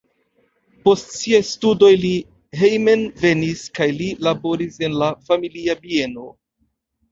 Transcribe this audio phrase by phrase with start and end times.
[0.85, 2.09] Post siaj studoj li
[2.63, 6.29] hejmenvenis kaj li laboris en la familia bieno.